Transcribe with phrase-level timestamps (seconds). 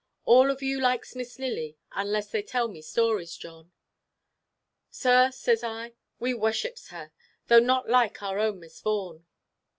[0.25, 3.71] All of you likes Miss Lily, unless they tell me stories, John.'
[4.89, 7.11] 'Sir,' says I, 'we wusships her,
[7.49, 9.27] though not like our own Miss Vaughan.